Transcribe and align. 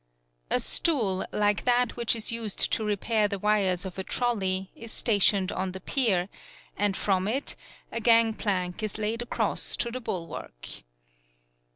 A 0.49 0.59
stool, 0.59 1.27
like 1.31 1.63
that 1.63 1.95
which 1.95 2.15
is 2.15 2.31
used 2.31 2.71
to 2.71 2.83
repair 2.83 3.27
the 3.27 3.37
wires 3.37 3.85
of 3.85 3.99
a 3.99 4.03
trolley, 4.03 4.71
is 4.75 4.91
stationed 4.91 5.51
on 5.51 5.73
the 5.73 5.79
pier, 5.79 6.27
and 6.75 6.97
from 6.97 7.27
it 7.27 7.55
a 7.91 8.01
gangplank 8.01 8.81
is 8.81 8.97
laid 8.97 9.21
across 9.21 9.75
to 9.77 9.91
the 9.91 10.01
bulwark. 10.01 10.69